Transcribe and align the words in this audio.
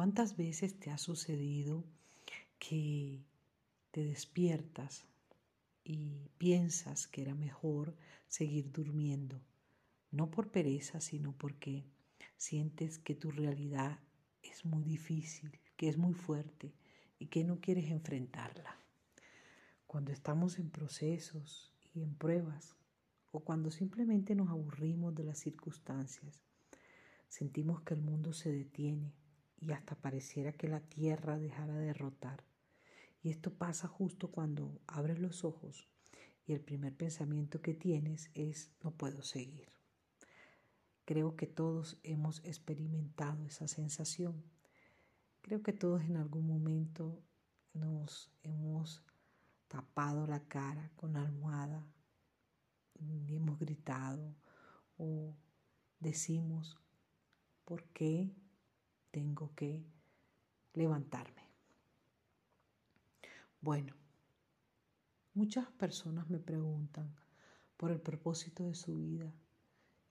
¿Cuántas 0.00 0.34
veces 0.34 0.80
te 0.80 0.90
ha 0.90 0.96
sucedido 0.96 1.84
que 2.58 3.22
te 3.90 4.02
despiertas 4.02 5.04
y 5.84 6.30
piensas 6.38 7.06
que 7.06 7.20
era 7.20 7.34
mejor 7.34 7.94
seguir 8.26 8.72
durmiendo? 8.72 9.42
No 10.10 10.30
por 10.30 10.50
pereza, 10.50 11.02
sino 11.02 11.36
porque 11.36 11.84
sientes 12.38 12.98
que 12.98 13.14
tu 13.14 13.30
realidad 13.30 14.00
es 14.42 14.64
muy 14.64 14.84
difícil, 14.84 15.60
que 15.76 15.90
es 15.90 15.98
muy 15.98 16.14
fuerte 16.14 16.72
y 17.18 17.26
que 17.26 17.44
no 17.44 17.60
quieres 17.60 17.90
enfrentarla. 17.90 18.74
Cuando 19.86 20.12
estamos 20.12 20.58
en 20.58 20.70
procesos 20.70 21.74
y 21.92 22.00
en 22.00 22.14
pruebas, 22.14 22.74
o 23.32 23.40
cuando 23.40 23.70
simplemente 23.70 24.34
nos 24.34 24.48
aburrimos 24.48 25.14
de 25.14 25.24
las 25.24 25.40
circunstancias, 25.40 26.40
sentimos 27.28 27.82
que 27.82 27.92
el 27.92 28.00
mundo 28.00 28.32
se 28.32 28.50
detiene 28.50 29.12
y 29.60 29.72
hasta 29.72 29.94
pareciera 29.94 30.52
que 30.52 30.68
la 30.68 30.80
tierra 30.80 31.38
dejara 31.38 31.76
de 31.78 31.92
rotar. 31.92 32.44
Y 33.22 33.30
esto 33.30 33.52
pasa 33.52 33.86
justo 33.86 34.30
cuando 34.30 34.80
abres 34.86 35.18
los 35.18 35.44
ojos 35.44 35.88
y 36.46 36.54
el 36.54 36.60
primer 36.60 36.96
pensamiento 36.96 37.60
que 37.60 37.74
tienes 37.74 38.30
es 38.34 38.70
no 38.82 38.92
puedo 38.92 39.22
seguir. 39.22 39.68
Creo 41.04 41.36
que 41.36 41.46
todos 41.46 41.98
hemos 42.02 42.42
experimentado 42.44 43.44
esa 43.44 43.68
sensación. 43.68 44.42
Creo 45.42 45.62
que 45.62 45.72
todos 45.72 46.02
en 46.02 46.16
algún 46.16 46.46
momento 46.46 47.22
nos 47.74 48.30
hemos 48.42 49.02
tapado 49.68 50.26
la 50.26 50.40
cara 50.40 50.90
con 50.96 51.12
la 51.12 51.22
almohada 51.22 51.86
y 52.94 53.34
hemos 53.34 53.58
gritado 53.58 54.34
o 54.98 55.34
decimos, 56.00 56.78
¿por 57.64 57.84
qué 57.90 58.34
tengo 59.10 59.52
que 59.54 59.84
levantarme? 60.74 61.42
Bueno, 63.60 63.94
muchas 65.34 65.70
personas 65.72 66.28
me 66.30 66.38
preguntan 66.38 67.14
por 67.76 67.90
el 67.90 68.00
propósito 68.00 68.64
de 68.64 68.74
su 68.74 68.94
vida 68.96 69.32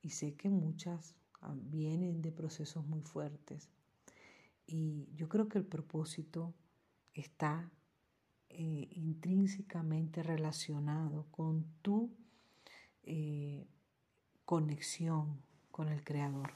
y 0.02 0.12
sé 0.12 0.36
que 0.36 0.50
muchas 0.50 1.16
ah, 1.42 1.56
vienen 1.56 2.22
de 2.22 2.32
procesos 2.32 2.86
muy 2.86 3.02
fuertes 3.02 3.70
y 4.68 5.10
yo 5.16 5.28
creo 5.28 5.50
que 5.50 5.58
el 5.58 5.66
propósito 5.66 6.54
está 7.14 7.72
eh, 8.50 8.88
intrínsecamente 8.92 10.22
relacionado 10.22 11.26
con 11.32 11.66
tu 11.82 12.12
eh, 13.04 13.68
conexión 14.46 15.42
con 15.72 15.90
el 15.90 16.04
Creador. 16.04 16.54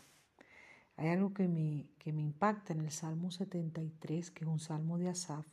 Hay 1.04 1.10
algo 1.10 1.34
que 1.34 1.50
me, 1.50 1.90
que 2.00 2.14
me 2.14 2.22
impacta 2.22 2.72
en 2.72 2.80
el 2.80 2.90
Salmo 2.90 3.30
73, 3.30 4.32
que 4.32 4.46
es 4.46 4.50
un 4.50 4.62
salmo 4.62 4.98
de 4.98 5.10
Asaf, 5.10 5.46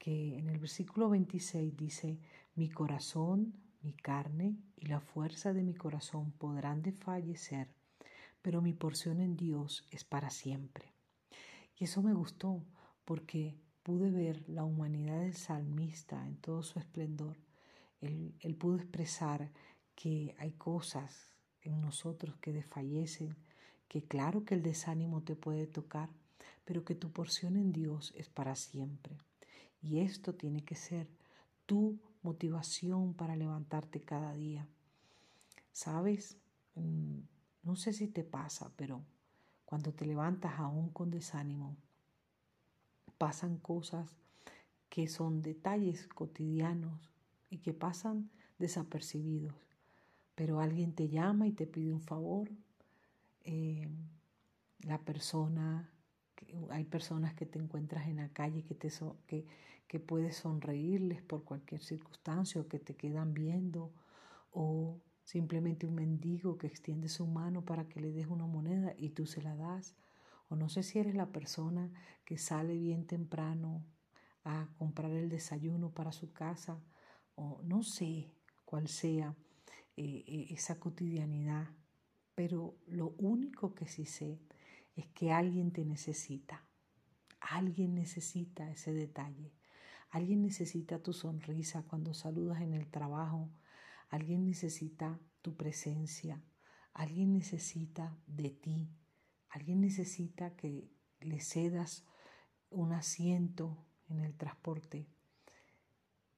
que 0.00 0.36
en 0.36 0.48
el 0.48 0.58
versículo 0.58 1.08
26 1.10 1.76
dice, 1.76 2.18
mi 2.56 2.68
corazón, 2.68 3.54
mi 3.82 3.92
carne 3.92 4.56
y 4.74 4.86
la 4.86 4.98
fuerza 4.98 5.52
de 5.52 5.62
mi 5.62 5.74
corazón 5.74 6.32
podrán 6.32 6.82
desfallecer, 6.82 7.68
pero 8.42 8.60
mi 8.60 8.72
porción 8.72 9.20
en 9.20 9.36
Dios 9.36 9.86
es 9.92 10.02
para 10.02 10.28
siempre. 10.28 10.92
Y 11.76 11.84
eso 11.84 12.02
me 12.02 12.12
gustó 12.12 12.64
porque 13.04 13.54
pude 13.84 14.10
ver 14.10 14.42
la 14.48 14.64
humanidad 14.64 15.20
del 15.20 15.36
salmista 15.36 16.26
en 16.26 16.36
todo 16.36 16.64
su 16.64 16.80
esplendor. 16.80 17.36
Él, 18.00 18.34
él 18.40 18.56
pudo 18.56 18.74
expresar 18.74 19.52
que 19.94 20.34
hay 20.36 20.50
cosas 20.50 21.36
en 21.62 21.80
nosotros 21.80 22.36
que 22.38 22.52
desfallecen, 22.52 23.36
que 23.88 24.02
claro 24.02 24.44
que 24.44 24.54
el 24.54 24.62
desánimo 24.62 25.22
te 25.22 25.34
puede 25.34 25.66
tocar, 25.66 26.10
pero 26.64 26.84
que 26.84 26.94
tu 26.94 27.10
porción 27.10 27.56
en 27.56 27.72
Dios 27.72 28.12
es 28.16 28.28
para 28.28 28.54
siempre. 28.54 29.16
Y 29.80 30.00
esto 30.00 30.34
tiene 30.34 30.64
que 30.64 30.74
ser 30.74 31.08
tu 31.66 31.98
motivación 32.22 33.14
para 33.14 33.36
levantarte 33.36 34.00
cada 34.00 34.34
día. 34.34 34.66
¿Sabes? 35.72 36.36
Mm, 36.74 37.20
no 37.62 37.76
sé 37.76 37.92
si 37.92 38.08
te 38.08 38.24
pasa, 38.24 38.70
pero 38.76 39.02
cuando 39.64 39.92
te 39.92 40.04
levantas 40.04 40.58
aún 40.58 40.90
con 40.90 41.10
desánimo, 41.10 41.76
pasan 43.16 43.58
cosas 43.58 44.16
que 44.88 45.08
son 45.08 45.42
detalles 45.42 46.06
cotidianos 46.08 47.10
y 47.50 47.58
que 47.58 47.72
pasan 47.72 48.30
desapercibidos 48.58 49.68
pero 50.38 50.60
alguien 50.60 50.92
te 50.92 51.08
llama 51.08 51.48
y 51.48 51.52
te 51.52 51.66
pide 51.66 51.92
un 51.92 52.00
favor. 52.00 52.48
Eh, 53.50 53.88
la 54.80 54.98
persona, 54.98 55.90
hay 56.68 56.84
personas 56.84 57.32
que 57.32 57.46
te 57.46 57.58
encuentras 57.58 58.06
en 58.06 58.16
la 58.16 58.28
calle 58.28 58.62
que, 58.62 58.74
te 58.74 58.90
que, 59.26 59.46
que 59.88 60.00
puedes 60.00 60.36
sonreírles 60.36 61.22
por 61.22 61.44
cualquier 61.44 61.82
circunstancia 61.82 62.60
o 62.60 62.68
que 62.68 62.78
te 62.78 62.94
quedan 62.94 63.32
viendo 63.32 63.94
o 64.50 65.00
simplemente 65.24 65.86
un 65.86 65.94
mendigo 65.94 66.58
que 66.58 66.66
extiende 66.66 67.08
su 67.08 67.26
mano 67.26 67.64
para 67.64 67.88
que 67.88 68.02
le 68.02 68.12
des 68.12 68.26
una 68.26 68.46
moneda 68.46 68.92
y 68.98 69.10
tú 69.10 69.24
se 69.24 69.40
la 69.40 69.56
das. 69.56 69.96
O 70.50 70.54
no 70.54 70.68
sé 70.68 70.82
si 70.82 70.98
eres 70.98 71.14
la 71.14 71.32
persona 71.32 71.90
que 72.26 72.36
sale 72.36 72.76
bien 72.76 73.06
temprano 73.06 73.82
a 74.44 74.68
comprar 74.76 75.10
el 75.12 75.30
desayuno 75.30 75.90
para 75.94 76.12
su 76.12 76.34
casa 76.34 76.82
o 77.34 77.62
no 77.62 77.82
sé 77.82 78.30
cuál 78.66 78.88
sea 78.88 79.34
eh, 79.96 80.24
eh, 80.26 80.46
esa 80.50 80.78
cotidianidad, 80.78 81.68
pero 82.38 82.76
lo 82.86 83.16
único 83.18 83.74
que 83.74 83.88
sí 83.88 84.06
sé 84.06 84.38
es 84.94 85.08
que 85.08 85.32
alguien 85.32 85.72
te 85.72 85.84
necesita, 85.84 86.64
alguien 87.40 87.96
necesita 87.96 88.70
ese 88.70 88.92
detalle, 88.92 89.52
alguien 90.10 90.42
necesita 90.42 91.02
tu 91.02 91.12
sonrisa 91.12 91.82
cuando 91.82 92.14
saludas 92.14 92.60
en 92.60 92.74
el 92.74 92.86
trabajo, 92.86 93.50
alguien 94.08 94.44
necesita 94.44 95.18
tu 95.42 95.56
presencia, 95.56 96.40
alguien 96.92 97.32
necesita 97.32 98.16
de 98.28 98.50
ti, 98.50 98.88
alguien 99.48 99.80
necesita 99.80 100.54
que 100.54 100.88
le 101.18 101.40
cedas 101.40 102.06
un 102.70 102.92
asiento 102.92 103.84
en 104.08 104.20
el 104.20 104.36
transporte. 104.36 105.08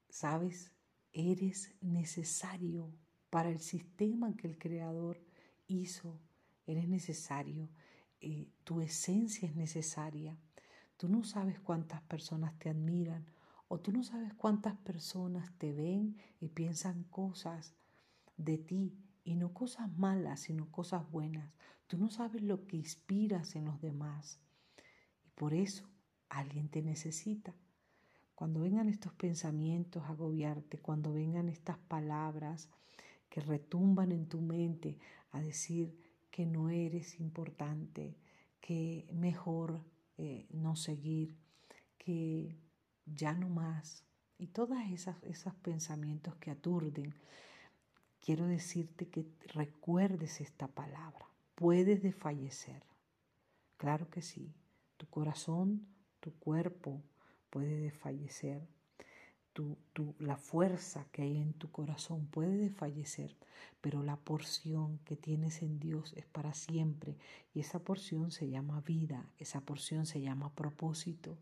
Sabes, 0.09 0.73
eres 1.13 1.75
necesario 1.83 2.91
para 3.29 3.51
el 3.51 3.61
sistema 3.61 4.35
que 4.35 4.47
el 4.47 4.57
Creador 4.57 5.29
hizo. 5.71 6.21
Eres 6.67 6.89
necesario, 6.89 7.69
eh, 8.21 8.49
tu 8.65 8.81
esencia 8.81 9.49
es 9.49 9.57
necesaria. 9.57 10.37
Tú 10.97 11.09
no 11.09 11.25
sabes 11.25 11.59
cuántas 11.61 12.03
personas 12.03 12.59
te 12.59 12.69
admiran 12.69 13.27
o 13.69 13.81
tú 13.81 13.93
no 13.93 14.03
sabes 14.03 14.35
cuántas 14.35 14.77
personas 14.77 15.51
te 15.57 15.73
ven 15.73 16.17
y 16.41 16.49
piensan 16.49 17.05
cosas 17.05 17.75
de 18.37 18.59
ti 18.59 18.99
y 19.25 19.37
no 19.37 19.55
cosas 19.55 19.91
malas, 19.97 20.41
sino 20.41 20.71
cosas 20.71 21.09
buenas. 21.11 21.53
Tú 21.87 21.97
no 21.97 22.11
sabes 22.11 22.43
lo 22.43 22.67
que 22.67 22.77
inspiras 22.77 23.55
en 23.55 23.65
los 23.65 23.81
demás. 23.81 24.41
Y 25.25 25.31
por 25.31 25.55
eso 25.55 25.89
alguien 26.29 26.69
te 26.69 26.83
necesita. 26.83 27.55
Cuando 28.35 28.61
vengan 28.61 28.89
estos 28.89 29.13
pensamientos 29.13 30.03
a 30.05 30.09
agobiarte, 30.09 30.79
cuando 30.79 31.13
vengan 31.13 31.49
estas 31.49 31.79
palabras 31.79 32.69
que 33.29 33.41
retumban 33.41 34.13
en 34.13 34.27
tu 34.27 34.41
mente 34.41 34.99
a 35.31 35.41
decir 35.41 35.97
que 36.31 36.47
no 36.47 36.71
eres 36.71 37.21
importante, 37.21 38.17
que 38.61 39.09
mejor 39.13 39.85
eh, 40.17 40.47
no 40.51 40.77
seguir, 40.77 41.37
que 41.99 42.57
ya 43.07 43.35
no 43.35 43.49
más. 43.49 44.05
Y 44.39 44.49
todos 44.49 44.79
esos 45.23 45.55
pensamientos 45.57 46.37
que 46.37 46.51
aturden, 46.51 47.15
quiero 48.25 48.47
decirte 48.47 49.09
que 49.09 49.27
recuerdes 49.49 50.41
esta 50.41 50.69
palabra. 50.69 51.27
Puedes 51.55 52.03
desfallecer. 52.03 52.83
Claro 53.77 54.09
que 54.11 54.23
sí. 54.23 54.55
Tu 54.97 55.07
corazón, 55.07 55.87
tu 56.21 56.33
cuerpo 56.35 57.03
puede 57.51 57.77
desfallecer 57.81 58.67
la 60.19 60.37
fuerza 60.37 61.07
que 61.11 61.23
hay 61.23 61.37
en 61.37 61.53
tu 61.55 61.71
corazón 61.71 62.27
puede 62.27 62.57
desfallecer, 62.57 63.37
pero 63.81 64.03
la 64.03 64.17
porción 64.17 64.99
que 65.05 65.17
tienes 65.17 65.63
en 65.63 65.79
Dios 65.79 66.13
es 66.17 66.27
para 66.27 66.55
siempre 66.55 67.17
y 67.53 67.61
esa 67.61 67.81
porción 67.81 68.31
se 68.31 68.49
llama 68.49 68.81
vida, 68.81 69.29
esa 69.39 69.61
porción 69.61 70.07
se 70.07 70.21
llama 70.21 70.55
propósito. 70.55 71.39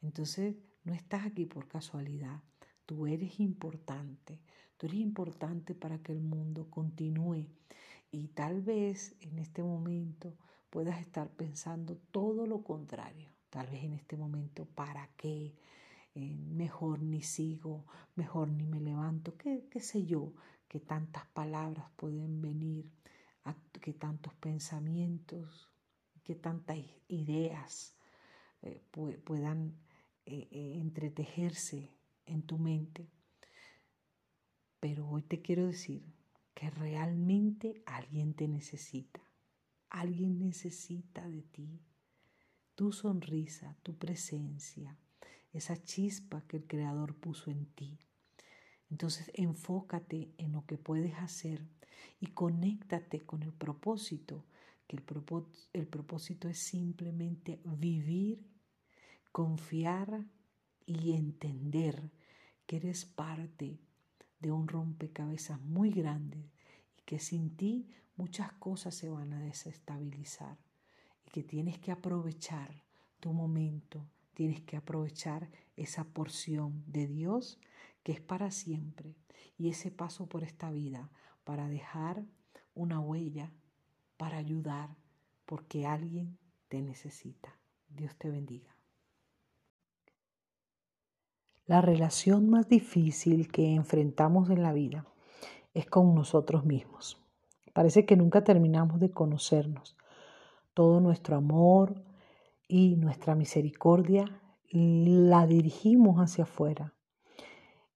Entonces 0.00 0.56
no 0.84 0.94
estás 0.94 1.26
aquí 1.26 1.46
por 1.46 1.68
casualidad, 1.68 2.42
tú 2.86 3.06
eres 3.06 3.40
importante, 3.40 4.40
tú 4.76 4.86
eres 4.86 5.00
importante 5.00 5.74
para 5.74 5.98
que 5.98 6.12
el 6.12 6.20
mundo 6.20 6.70
continúe 6.70 7.46
y 8.12 8.28
tal 8.28 8.62
vez 8.62 9.16
en 9.20 9.38
este 9.38 9.62
momento 9.62 10.36
puedas 10.70 11.00
estar 11.00 11.30
pensando 11.30 11.96
todo 12.10 12.46
lo 12.46 12.62
contrario, 12.62 13.28
tal 13.50 13.68
vez 13.68 13.84
en 13.84 13.92
este 13.92 14.16
momento, 14.16 14.64
¿para 14.66 15.08
qué? 15.16 15.54
Eh, 16.20 16.36
mejor 16.36 17.00
ni 17.02 17.22
sigo, 17.22 17.86
mejor 18.14 18.50
ni 18.50 18.66
me 18.66 18.80
levanto, 18.80 19.36
qué, 19.36 19.66
qué 19.70 19.80
sé 19.80 20.04
yo, 20.04 20.34
que 20.68 20.80
tantas 20.80 21.26
palabras 21.28 21.90
pueden 21.96 22.42
venir, 22.42 22.90
que 23.80 23.92
tantos 23.92 24.34
pensamientos, 24.34 25.70
que 26.22 26.34
tantas 26.34 26.78
ideas 27.08 27.96
eh, 28.62 28.82
puedan 29.24 29.74
eh, 30.26 30.48
entretejerse 30.80 31.90
en 32.26 32.42
tu 32.42 32.58
mente. 32.58 33.08
Pero 34.78 35.08
hoy 35.08 35.22
te 35.22 35.40
quiero 35.40 35.66
decir 35.66 36.04
que 36.54 36.70
realmente 36.70 37.82
alguien 37.86 38.34
te 38.34 38.48
necesita. 38.48 39.20
Alguien 39.88 40.38
necesita 40.38 41.26
de 41.28 41.42
ti. 41.42 41.80
Tu 42.74 42.92
sonrisa, 42.92 43.76
tu 43.82 43.96
presencia, 43.96 44.96
esa 45.52 45.82
chispa 45.82 46.42
que 46.46 46.58
el 46.58 46.66
Creador 46.66 47.14
puso 47.14 47.50
en 47.50 47.66
ti. 47.66 47.98
Entonces 48.90 49.30
enfócate 49.34 50.32
en 50.38 50.52
lo 50.52 50.66
que 50.66 50.76
puedes 50.76 51.14
hacer 51.14 51.66
y 52.20 52.28
conéctate 52.28 53.20
con 53.20 53.42
el 53.42 53.52
propósito, 53.52 54.44
que 54.86 54.96
el, 54.96 55.04
el 55.72 55.86
propósito 55.86 56.48
es 56.48 56.58
simplemente 56.58 57.60
vivir, 57.64 58.44
confiar 59.32 60.26
y 60.86 61.12
entender 61.12 62.10
que 62.66 62.76
eres 62.76 63.04
parte 63.04 63.80
de 64.40 64.50
un 64.50 64.66
rompecabezas 64.66 65.60
muy 65.60 65.90
grande 65.90 66.50
y 66.96 67.02
que 67.02 67.18
sin 67.18 67.56
ti 67.56 67.88
muchas 68.16 68.52
cosas 68.54 68.94
se 68.94 69.08
van 69.08 69.32
a 69.32 69.40
desestabilizar 69.40 70.58
y 71.24 71.30
que 71.30 71.42
tienes 71.42 71.78
que 71.78 71.92
aprovechar 71.92 72.84
tu 73.20 73.32
momento, 73.32 74.08
tienes 74.40 74.62
que 74.62 74.78
aprovechar 74.78 75.50
esa 75.76 76.04
porción 76.04 76.82
de 76.86 77.06
Dios 77.06 77.60
que 78.02 78.12
es 78.12 78.22
para 78.22 78.50
siempre 78.50 79.14
y 79.58 79.68
ese 79.68 79.90
paso 79.90 80.30
por 80.30 80.44
esta 80.44 80.70
vida 80.70 81.10
para 81.44 81.68
dejar 81.68 82.24
una 82.74 83.00
huella, 83.00 83.52
para 84.16 84.38
ayudar, 84.38 84.96
porque 85.44 85.84
alguien 85.84 86.38
te 86.68 86.80
necesita. 86.80 87.54
Dios 87.90 88.16
te 88.16 88.30
bendiga. 88.30 88.74
La 91.66 91.82
relación 91.82 92.48
más 92.48 92.66
difícil 92.66 93.52
que 93.52 93.74
enfrentamos 93.74 94.48
en 94.48 94.62
la 94.62 94.72
vida 94.72 95.04
es 95.74 95.84
con 95.84 96.14
nosotros 96.14 96.64
mismos. 96.64 97.20
Parece 97.74 98.06
que 98.06 98.16
nunca 98.16 98.42
terminamos 98.42 99.00
de 99.00 99.10
conocernos. 99.10 99.98
Todo 100.72 100.98
nuestro 101.00 101.36
amor 101.36 102.02
y 102.70 102.94
nuestra 102.94 103.34
misericordia 103.34 104.24
la 104.70 105.46
dirigimos 105.48 106.18
hacia 106.18 106.44
afuera. 106.44 106.94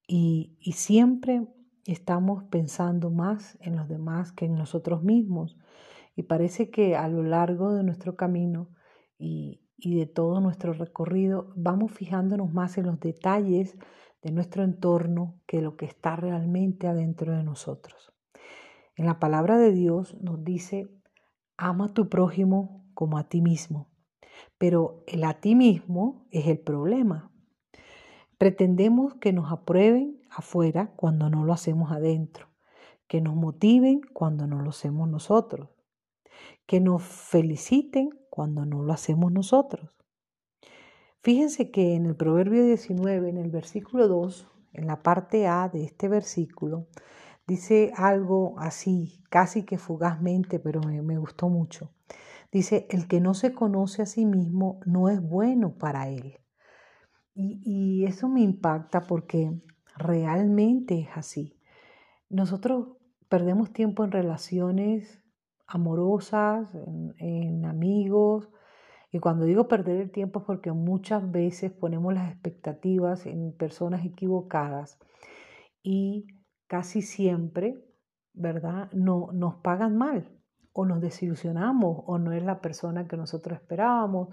Y, 0.05 0.57
y 0.59 0.73
siempre 0.73 1.47
estamos 1.85 2.43
pensando 2.43 3.09
más 3.09 3.57
en 3.61 3.77
los 3.77 3.87
demás 3.87 4.33
que 4.33 4.45
en 4.45 4.55
nosotros 4.55 5.01
mismos. 5.01 5.57
Y 6.17 6.23
parece 6.23 6.69
que 6.69 6.97
a 6.97 7.07
lo 7.07 7.23
largo 7.23 7.73
de 7.73 7.83
nuestro 7.83 8.17
camino 8.17 8.69
y, 9.17 9.61
y 9.77 9.97
de 9.97 10.07
todo 10.07 10.41
nuestro 10.41 10.73
recorrido, 10.73 11.53
vamos 11.55 11.93
fijándonos 11.93 12.51
más 12.51 12.77
en 12.77 12.87
los 12.87 12.99
detalles 12.99 13.77
de 14.21 14.31
nuestro 14.31 14.63
entorno 14.63 15.39
que 15.47 15.61
lo 15.61 15.77
que 15.77 15.85
está 15.85 16.17
realmente 16.17 16.87
adentro 16.87 17.31
de 17.31 17.43
nosotros. 17.43 18.11
En 18.97 19.05
la 19.05 19.19
palabra 19.19 19.57
de 19.57 19.71
Dios 19.71 20.17
nos 20.21 20.43
dice, 20.43 20.89
ama 21.55 21.85
a 21.85 21.93
tu 21.93 22.09
prójimo 22.09 22.85
como 22.93 23.17
a 23.17 23.29
ti 23.29 23.41
mismo. 23.41 23.94
Pero 24.57 25.03
el 25.07 25.23
a 25.23 25.35
ti 25.35 25.55
mismo 25.55 26.25
es 26.31 26.47
el 26.47 26.59
problema. 26.59 27.31
Pretendemos 28.37 29.15
que 29.15 29.33
nos 29.33 29.51
aprueben 29.51 30.21
afuera 30.29 30.91
cuando 30.95 31.29
no 31.29 31.45
lo 31.45 31.53
hacemos 31.53 31.91
adentro, 31.91 32.47
que 33.07 33.21
nos 33.21 33.35
motiven 33.35 34.01
cuando 34.13 34.47
no 34.47 34.61
lo 34.61 34.69
hacemos 34.69 35.09
nosotros, 35.09 35.69
que 36.65 36.79
nos 36.79 37.03
feliciten 37.03 38.09
cuando 38.29 38.65
no 38.65 38.83
lo 38.83 38.91
hacemos 38.91 39.31
nosotros. 39.31 39.89
Fíjense 41.25 41.71
que 41.71 41.95
en 41.95 42.05
el 42.05 42.15
Proverbio 42.15 42.63
19, 42.65 43.29
en 43.29 43.37
el 43.37 43.49
versículo 43.49 44.07
2, 44.07 44.47
en 44.73 44.87
la 44.87 45.01
parte 45.01 45.47
A 45.47 45.69
de 45.69 45.83
este 45.83 46.07
versículo, 46.07 46.87
dice 47.47 47.91
algo 47.95 48.55
así, 48.59 49.23
casi 49.29 49.63
que 49.63 49.77
fugazmente, 49.77 50.59
pero 50.59 50.81
me, 50.81 51.17
gustó 51.17 51.49
mucho. 51.49 51.91
Dice, 52.55 52.87
el 52.89 53.09
que 53.09 53.19
no 53.19 53.33
se 53.33 53.53
conoce 53.53 54.01
a 54.01 54.05
sí 54.05 54.25
mismo 54.25 54.79
no 54.85 55.09
es 55.09 55.21
bueno 55.21 55.77
para 55.77 56.07
él. 56.07 56.39
Y, 57.33 57.59
y 57.65 58.05
eso 58.05 58.29
me 58.29 58.39
impacta 58.39 59.01
porque 59.07 59.51
realmente 59.97 61.01
es 61.01 61.09
así. 61.15 61.59
Nosotros 62.29 62.95
perdemos 63.27 63.73
tiempo 63.73 64.05
en 64.05 64.13
relaciones 64.13 65.21
amorosas, 65.67 66.73
en, 67.17 67.65
amigos. 67.65 68.49
Y 69.11 69.19
cuando 69.19 69.43
digo 69.43 69.67
perder 69.67 69.99
el 69.99 70.11
tiempo 70.11 70.39
es 70.39 70.45
porque 70.45 70.71
muchas 70.71 71.29
veces 71.29 71.73
ponemos 71.73 72.13
las 72.13 72.31
expectativas 72.31 73.25
en 73.25 73.51
personas 73.51 74.05
equivocadas 74.05 74.97
y 75.83 76.27
casi 76.67 77.01
siempre, 77.01 77.83
¿verdad? 78.31 78.89
No 78.93 79.33
nos 79.33 79.55
pagan 79.55 79.97
mal 79.97 80.34
o 80.77 80.83
nos 80.83 80.99
desilusionamos 80.99 82.03
o 82.05 82.17
no 82.19 82.33
es 82.33 82.43
la 82.43 82.59
persona 82.59 83.07
que 83.07 83.15
nosotros 83.15 83.57
esperábamos 83.57 84.27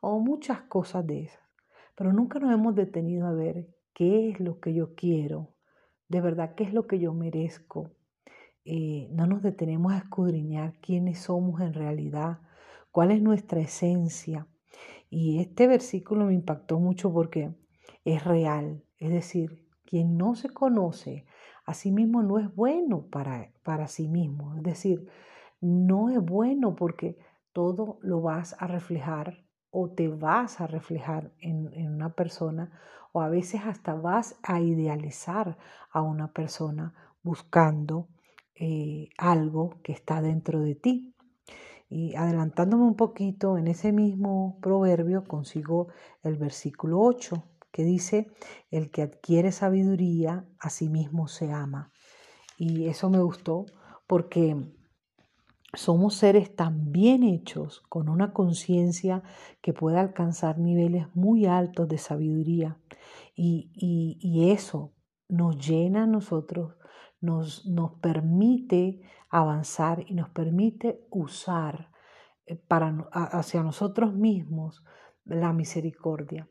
o 0.00 0.20
muchas 0.20 0.62
cosas 0.62 1.04
de 1.04 1.24
esas. 1.24 1.40
Pero 1.96 2.12
nunca 2.12 2.38
nos 2.38 2.54
hemos 2.54 2.76
detenido 2.76 3.26
a 3.26 3.32
ver 3.32 3.66
qué 3.92 4.30
es 4.30 4.38
lo 4.38 4.60
que 4.60 4.72
yo 4.72 4.94
quiero, 4.94 5.48
de 6.08 6.20
verdad 6.20 6.54
qué 6.54 6.62
es 6.62 6.72
lo 6.72 6.86
que 6.86 7.00
yo 7.00 7.12
merezco, 7.12 7.90
eh, 8.64 9.08
no 9.10 9.26
nos 9.26 9.42
detenemos 9.42 9.92
a 9.92 9.98
escudriñar 9.98 10.74
quiénes 10.80 11.18
somos 11.18 11.60
en 11.60 11.74
realidad, 11.74 12.38
cuál 12.92 13.10
es 13.10 13.20
nuestra 13.20 13.58
esencia. 13.58 14.46
Y 15.10 15.40
este 15.40 15.66
versículo 15.66 16.26
me 16.26 16.34
impactó 16.34 16.78
mucho 16.78 17.12
porque 17.12 17.52
es 18.04 18.22
real, 18.22 18.84
es 18.98 19.10
decir, 19.10 19.66
quien 19.84 20.16
no 20.16 20.36
se 20.36 20.50
conoce 20.50 21.26
a 21.66 21.74
sí 21.74 21.90
mismo 21.90 22.22
no 22.22 22.38
es 22.38 22.54
bueno 22.54 23.06
para, 23.10 23.50
para 23.64 23.88
sí 23.88 24.06
mismo, 24.06 24.54
es 24.54 24.62
decir, 24.62 25.08
no 25.60 26.10
es 26.10 26.20
bueno 26.20 26.74
porque 26.74 27.18
todo 27.52 27.98
lo 28.02 28.20
vas 28.20 28.56
a 28.58 28.66
reflejar 28.66 29.44
o 29.70 29.90
te 29.90 30.08
vas 30.08 30.60
a 30.60 30.66
reflejar 30.66 31.32
en, 31.38 31.72
en, 31.74 31.94
una 31.94 32.14
persona 32.14 32.72
o 33.12 33.20
a 33.20 33.28
veces 33.28 33.62
hasta 33.64 33.94
vas 33.94 34.36
a 34.42 34.60
idealizar 34.60 35.58
a 35.90 36.02
una 36.02 36.32
persona 36.32 36.94
buscando 37.22 38.08
eh, 38.54 39.08
algo 39.16 39.80
que 39.82 39.92
está 39.92 40.20
dentro 40.20 40.60
de 40.60 40.74
ti. 40.74 41.14
Y 41.88 42.14
adelantándome 42.14 42.84
un 42.84 42.94
poquito, 42.94 43.58
en 43.58 43.66
ese 43.66 43.90
mismo 43.90 44.58
proverbio 44.60 45.24
consigo 45.24 45.88
el 46.22 46.36
versículo 46.36 47.00
8, 47.00 47.42
que 47.72 47.84
dice, 47.84 48.30
el 48.70 48.90
que 48.90 49.02
adquiere 49.02 49.50
sabiduría, 49.50 50.44
a 50.58 50.70
sí 50.70 50.88
mismo 50.88 51.26
se 51.26 51.50
ama. 51.50 51.90
Y 52.58 52.86
eso 52.86 53.08
me 53.10 53.20
gustó 53.20 53.64
porque 54.06 54.56
somos 55.72 56.14
seres 56.14 56.54
tan 56.54 56.92
bien 56.92 57.22
hechos, 57.22 57.82
con 57.88 58.08
una 58.08 58.32
conciencia 58.32 59.22
que 59.60 59.72
puede 59.72 59.98
alcanzar 59.98 60.58
niveles 60.58 61.06
muy 61.14 61.46
altos 61.46 61.88
de 61.88 61.98
sabiduría. 61.98 62.78
Y, 63.34 63.70
y, 63.74 64.18
y 64.20 64.50
eso 64.50 64.92
nos 65.28 65.56
llena 65.66 66.04
a 66.04 66.06
nosotros 66.06 66.74
nos, 67.20 67.66
nos 67.66 67.92
permite 68.00 69.00
avanzar 69.28 70.04
y 70.06 70.14
nos 70.14 70.30
permite 70.30 71.06
usar 71.10 71.90
eh, 72.46 72.56
para, 72.56 73.08
hacia 73.12 73.62
nosotros 73.62 74.14
mismos 74.14 74.84
la 75.24 75.52
misericordia. 75.52 76.48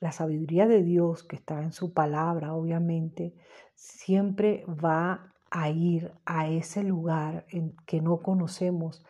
La 0.00 0.12
sabiduría 0.12 0.66
de 0.66 0.82
Dios 0.82 1.24
que 1.24 1.36
está 1.36 1.62
en 1.62 1.72
su 1.72 1.94
palabra, 1.94 2.54
obviamente, 2.54 3.34
siempre 3.74 4.64
va 4.66 5.33
a 5.50 5.70
ir 5.70 6.12
a 6.24 6.48
ese 6.48 6.82
lugar 6.82 7.46
en 7.48 7.74
que 7.86 8.00
no 8.00 8.18
conocemos, 8.18 9.04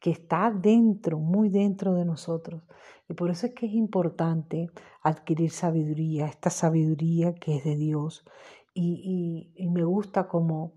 que 0.00 0.10
está 0.10 0.50
dentro, 0.50 1.18
muy 1.18 1.48
dentro 1.48 1.94
de 1.94 2.04
nosotros. 2.04 2.62
Y 3.08 3.14
por 3.14 3.30
eso 3.30 3.46
es 3.46 3.54
que 3.54 3.66
es 3.66 3.72
importante 3.72 4.70
adquirir 5.02 5.50
sabiduría, 5.50 6.26
esta 6.26 6.50
sabiduría 6.50 7.34
que 7.34 7.56
es 7.56 7.64
de 7.64 7.76
Dios 7.76 8.24
y, 8.78 9.68
me 9.70 9.84
gusta 9.84 10.28
como, 10.28 10.74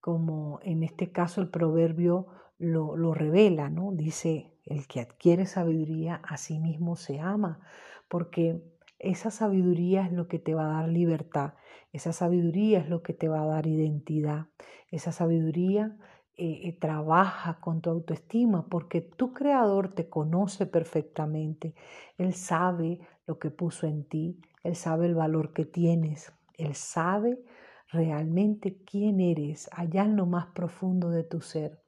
como 0.00 0.60
en 0.62 0.82
este 0.82 1.10
caso 1.10 1.40
el 1.40 1.48
proverbio 1.48 2.28
lo, 2.58 2.96
lo, 2.96 3.14
revela, 3.14 3.68
¿no? 3.68 3.90
Dice, 3.92 4.52
el 4.64 4.86
que 4.86 5.00
adquiere 5.00 5.46
sabiduría 5.46 6.20
a 6.24 6.36
sí 6.36 6.60
mismo 6.60 6.94
se 6.94 7.18
ama, 7.18 7.60
porque 8.08 8.62
esa 9.02 9.30
sabiduría 9.30 10.06
es 10.06 10.12
lo 10.12 10.28
que 10.28 10.38
te 10.38 10.54
va 10.54 10.66
a 10.66 10.80
dar 10.80 10.88
libertad, 10.88 11.54
esa 11.92 12.12
sabiduría 12.12 12.78
es 12.78 12.88
lo 12.88 13.02
que 13.02 13.12
te 13.12 13.28
va 13.28 13.42
a 13.42 13.46
dar 13.46 13.66
identidad, 13.66 14.46
esa 14.90 15.12
sabiduría 15.12 15.96
eh, 16.36 16.68
eh, 16.68 16.72
trabaja 16.80 17.60
con 17.60 17.82
tu 17.82 17.90
autoestima 17.90 18.66
porque 18.68 19.02
tu 19.02 19.34
creador 19.34 19.94
te 19.94 20.08
conoce 20.08 20.66
perfectamente, 20.66 21.74
Él 22.16 22.32
sabe 22.32 23.00
lo 23.26 23.38
que 23.38 23.50
puso 23.50 23.86
en 23.86 24.04
ti, 24.04 24.40
Él 24.62 24.76
sabe 24.76 25.06
el 25.06 25.14
valor 25.14 25.52
que 25.52 25.66
tienes, 25.66 26.32
él 26.62 26.74
sabe 26.74 27.42
realmente 27.88 28.82
quién 28.84 29.20
eres 29.20 29.68
allá 29.72 30.04
en 30.04 30.16
lo 30.16 30.26
más 30.26 30.46
profundo 30.46 31.10
de 31.10 31.24
tu 31.24 31.40
ser. 31.40 31.82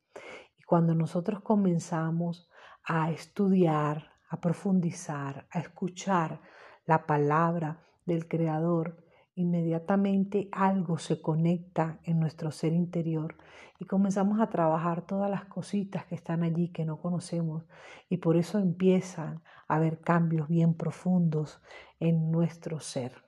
Y 0.58 0.62
cuando 0.64 0.94
nosotros 0.94 1.40
comenzamos 1.42 2.50
a 2.84 3.10
estudiar, 3.10 4.10
a 4.28 4.40
profundizar, 4.40 5.46
a 5.50 5.60
escuchar 5.60 6.40
la 6.86 7.06
palabra 7.06 7.80
del 8.04 8.28
Creador, 8.28 9.04
inmediatamente 9.34 10.48
algo 10.52 10.98
se 10.98 11.20
conecta 11.20 11.98
en 12.04 12.20
nuestro 12.20 12.50
ser 12.50 12.72
interior 12.72 13.36
y 13.78 13.86
comenzamos 13.86 14.40
a 14.40 14.48
trabajar 14.48 15.02
todas 15.02 15.30
las 15.30 15.44
cositas 15.46 16.06
que 16.06 16.14
están 16.14 16.42
allí 16.42 16.68
que 16.68 16.84
no 16.84 17.00
conocemos 17.00 17.64
y 18.08 18.18
por 18.18 18.36
eso 18.36 18.58
empiezan 18.58 19.42
a 19.66 19.76
haber 19.76 20.00
cambios 20.00 20.48
bien 20.48 20.74
profundos 20.74 21.60
en 21.98 22.30
nuestro 22.30 22.80
ser. 22.80 23.24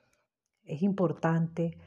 Es 0.63 0.81
importante 0.81 1.77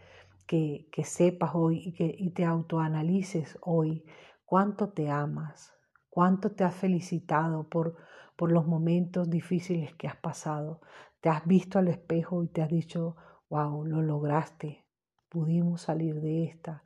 que, 0.46 0.88
sepas 1.04 1.52
hoy 1.54 1.80
y 1.86 1.92
que 1.92 2.14
y 2.18 2.30
te 2.30 2.44
autoanalices 2.44 3.56
hoy 3.60 4.04
cuánto 4.44 4.88
te 4.88 5.08
amas, 5.08 5.72
cuánto 6.10 6.52
te 6.52 6.64
has 6.64 6.74
felicitado 6.74 7.68
por, 7.68 7.96
por 8.36 8.52
los 8.52 8.66
momentos 8.66 9.30
difíciles 9.30 9.94
que 9.94 10.08
has 10.08 10.16
pasado. 10.16 10.80
Te 11.20 11.28
has 11.28 11.46
visto 11.46 11.78
al 11.78 11.88
espejo 11.88 12.42
y 12.42 12.48
te 12.48 12.62
has 12.62 12.68
dicho, 12.68 13.16
wow, 13.48 13.84
lo 13.84 14.02
lograste, 14.02 14.84
pudimos 15.28 15.82
salir 15.82 16.20
de 16.20 16.44
esta, 16.44 16.82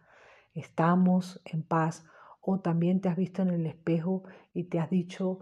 estamos 0.52 1.40
en 1.44 1.62
paz. 1.62 2.04
O 2.46 2.60
también 2.60 3.00
te 3.00 3.08
has 3.08 3.16
visto 3.16 3.40
en 3.40 3.50
el 3.50 3.64
espejo 3.64 4.24
y 4.52 4.64
te 4.64 4.78
has 4.78 4.90
dicho, 4.90 5.40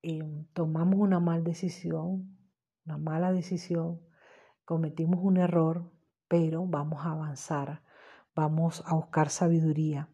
em, 0.00 0.46
tomamos 0.54 0.98
una 0.98 1.20
mala 1.20 1.42
decisión, 1.42 2.38
una 2.86 2.96
mala 2.96 3.30
decisión, 3.30 4.00
cometimos 4.64 5.20
un 5.22 5.36
error, 5.36 5.92
pero 6.28 6.66
vamos 6.66 7.04
a 7.04 7.10
avanzar, 7.10 7.82
vamos 8.34 8.82
a 8.86 8.94
buscar 8.94 9.28
sabiduría. 9.28 10.08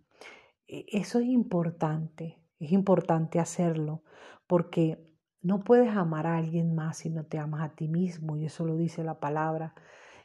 E, 0.66 0.86
eso 0.88 1.20
es 1.20 1.26
importante, 1.26 2.42
es 2.58 2.72
importante 2.72 3.38
hacerlo 3.38 4.02
porque 4.46 5.06
no 5.42 5.60
puedes 5.60 5.94
amar 5.96 6.26
a 6.26 6.36
alguien 6.36 6.74
más 6.74 6.98
si 6.98 7.10
no 7.10 7.24
te 7.24 7.38
amas 7.38 7.62
a 7.62 7.74
ti 7.74 7.88
mismo 7.88 8.36
y 8.36 8.46
eso 8.46 8.64
lo 8.64 8.76
dice 8.76 9.04
la 9.04 9.20
palabra. 9.20 9.74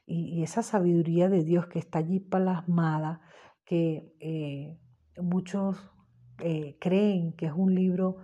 Y, 0.05 0.41
esa 0.43 0.63
sabiduría 0.63 1.29
de 1.29 1.43
Dios 1.43 1.67
que 1.67 1.79
está 1.79 2.00
allí 2.00 2.19
plasmada, 2.19 3.21
que 3.63 4.15
eh, 4.19 4.77
muchos 5.21 5.77
eh, 6.39 6.77
creen 6.79 7.33
que 7.33 7.45
es 7.45 7.53
un 7.55 7.75
libro 7.75 8.17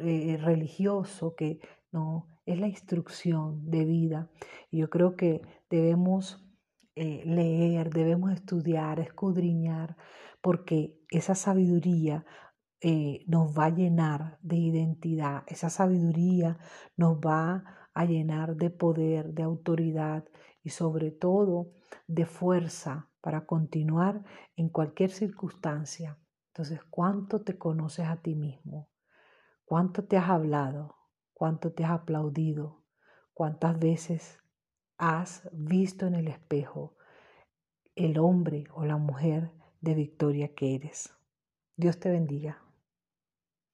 eh, 0.00 0.38
religioso, 0.40 1.34
que 1.34 1.60
no, 1.90 2.28
es 2.46 2.60
la 2.60 2.68
instrucción 2.68 3.68
de 3.68 3.84
vida. 3.84 4.30
Y 4.70 4.78
yo 4.78 4.90
creo 4.90 5.16
que 5.16 5.42
debemos 5.70 6.38
leer, 6.94 7.90
debemos 7.90 8.32
estudiar, 8.32 9.00
escudriñar, 9.00 9.96
porque 10.40 11.00
esa 11.10 11.34
sabiduría 11.34 12.26
nos 13.26 13.56
va 13.56 13.66
a 13.66 13.70
llenar 13.70 14.38
de 14.42 14.56
identidad, 14.56 15.44
esa 15.46 15.70
sabiduría 15.70 16.58
nos 16.96 17.18
va 17.18 17.88
a 17.94 18.04
llenar 18.04 18.56
de 18.56 18.70
poder, 18.70 19.32
de 19.34 19.42
autoridad 19.42 20.24
y 20.62 20.70
sobre 20.70 21.10
todo 21.10 21.72
de 22.06 22.26
fuerza 22.26 23.08
para 23.20 23.46
continuar 23.46 24.24
en 24.56 24.68
cualquier 24.68 25.10
circunstancia. 25.10 26.18
Entonces, 26.48 26.80
¿cuánto 26.90 27.42
te 27.42 27.56
conoces 27.56 28.06
a 28.06 28.16
ti 28.16 28.34
mismo? 28.34 28.90
¿Cuánto 29.64 30.04
te 30.04 30.16
has 30.16 30.28
hablado? 30.28 30.96
¿Cuánto 31.32 31.72
te 31.72 31.84
has 31.84 31.92
aplaudido? 31.92 32.82
¿Cuántas 33.32 33.78
veces 33.78 34.38
has 34.98 35.48
visto 35.52 36.06
en 36.06 36.14
el 36.14 36.28
espejo 36.28 36.96
el 37.94 38.18
hombre 38.18 38.64
o 38.74 38.84
la 38.84 38.96
mujer 38.96 39.52
de 39.80 39.94
victoria 39.94 40.54
que 40.54 40.74
eres? 40.74 41.14
Dios 41.76 41.98
te 41.98 42.10
bendiga. 42.10 42.61